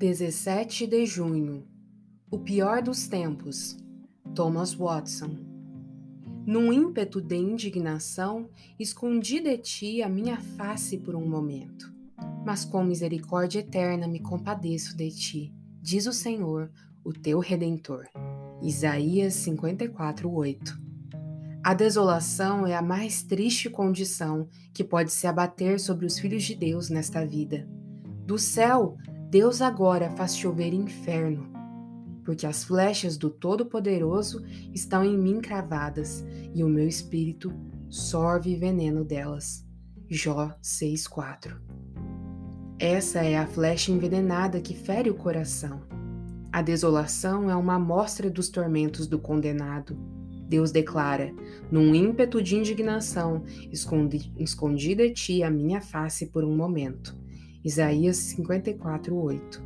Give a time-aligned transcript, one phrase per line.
[0.00, 1.68] 17 de junho
[2.30, 3.76] O pior dos tempos
[4.34, 5.36] Thomas Watson
[6.46, 11.92] Num ímpeto de indignação, escondi de ti a minha face por um momento.
[12.46, 16.72] Mas com misericórdia eterna me compadeço de ti, diz o Senhor,
[17.04, 18.06] o teu redentor.
[18.62, 20.80] Isaías 54:8.
[21.62, 26.54] A desolação é a mais triste condição que pode se abater sobre os filhos de
[26.54, 27.68] Deus nesta vida.
[28.24, 28.96] Do céu
[29.30, 31.48] Deus agora faz chover inferno,
[32.24, 34.44] porque as flechas do Todo-Poderoso
[34.74, 37.52] estão em mim cravadas e o meu espírito
[37.88, 39.64] sorve veneno delas.
[40.08, 41.60] Jó 6,4
[42.76, 45.82] Essa é a flecha envenenada que fere o coração.
[46.50, 49.96] A desolação é uma amostra dos tormentos do condenado.
[50.48, 51.32] Deus declara:
[51.70, 57.16] Num ímpeto de indignação, escondi, escondi de ti a minha face por um momento.
[57.64, 59.62] Isaías 54, 8.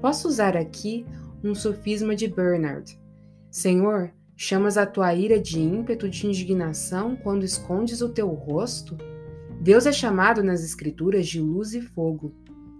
[0.00, 1.06] Posso usar aqui
[1.42, 2.98] um sofisma de Bernard.
[3.50, 8.96] Senhor, chamas a tua ira de ímpeto de indignação quando escondes o teu rosto?
[9.60, 12.34] Deus é chamado nas Escrituras de luz e fogo.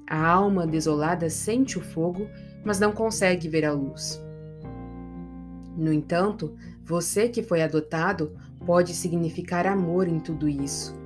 [0.08, 2.28] A alma desolada sente o fogo,
[2.64, 4.20] mas não consegue ver a luz.
[5.76, 10.96] No entanto, você que foi adotado pode significar amor em tudo isso.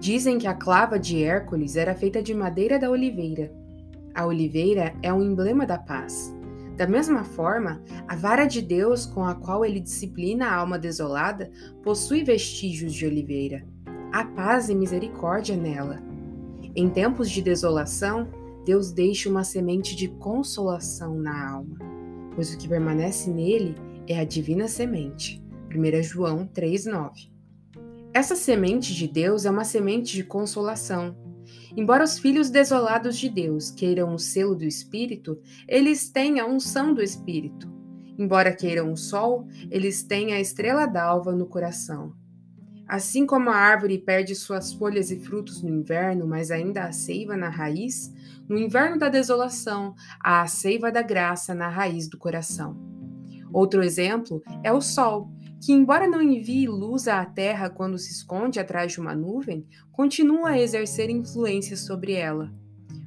[0.00, 3.52] Dizem que a clava de Hércules era feita de madeira da oliveira.
[4.14, 6.32] A oliveira é um emblema da paz.
[6.76, 11.50] Da mesma forma, a vara de Deus com a qual ele disciplina a alma desolada
[11.82, 13.66] possui vestígios de oliveira.
[14.12, 16.00] Há paz e misericórdia nela.
[16.76, 18.28] Em tempos de desolação,
[18.64, 21.76] Deus deixa uma semente de consolação na alma,
[22.36, 23.74] pois o que permanece nele
[24.06, 25.42] é a divina semente.
[25.74, 27.37] 1 João 3,9
[28.18, 31.16] essa semente de Deus é uma semente de consolação.
[31.76, 36.92] Embora os filhos desolados de Deus queiram o selo do Espírito, eles têm a unção
[36.92, 37.72] do Espírito.
[38.18, 42.12] Embora queiram o sol, eles têm a estrela d'alva no coração.
[42.88, 47.36] Assim como a árvore perde suas folhas e frutos no inverno, mas ainda há seiva
[47.36, 48.12] na raiz,
[48.48, 52.76] no inverno da desolação há a seiva da graça na raiz do coração.
[53.52, 55.30] Outro exemplo é o sol,
[55.60, 60.50] que, embora não envie luz à Terra quando se esconde atrás de uma nuvem, continua
[60.50, 62.52] a exercer influência sobre ela.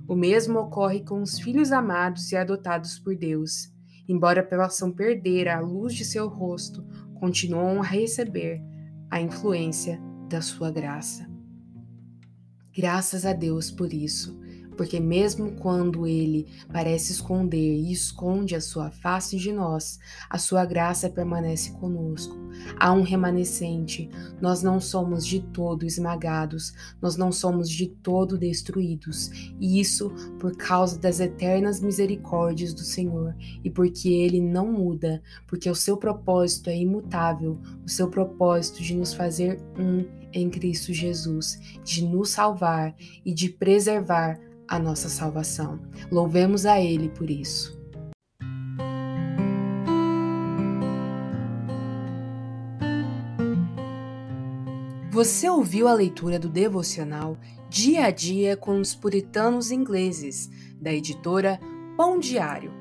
[0.07, 3.71] O mesmo ocorre com os filhos amados e adotados por Deus.
[4.07, 6.83] Embora possam perder a luz de seu rosto,
[7.19, 8.61] continuam a receber
[9.09, 11.29] a influência da sua graça.
[12.75, 14.40] Graças a Deus por isso
[14.81, 20.65] porque mesmo quando ele parece esconder e esconde a sua face de nós, a sua
[20.65, 22.35] graça permanece conosco.
[22.79, 24.09] Há um remanescente.
[24.41, 29.29] Nós não somos de todo esmagados, nós não somos de todo destruídos.
[29.59, 30.09] E isso
[30.39, 35.95] por causa das eternas misericórdias do Senhor e porque ele não muda, porque o seu
[35.95, 37.55] propósito é imutável,
[37.85, 40.03] o seu propósito de nos fazer um
[40.33, 44.39] em Cristo Jesus, de nos salvar e de preservar
[44.71, 45.81] a nossa salvação.
[46.09, 47.77] Louvemos a Ele por isso.
[55.11, 57.37] Você ouviu a leitura do devocional
[57.69, 60.49] Dia a Dia com os Puritanos Ingleses,
[60.79, 61.59] da editora
[61.97, 62.80] Pão Diário.